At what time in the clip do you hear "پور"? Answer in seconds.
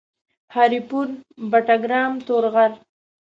0.89-1.07